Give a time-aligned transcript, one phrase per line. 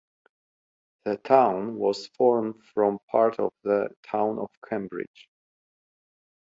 [1.05, 5.29] The town was formed from part of the town of Cambridge.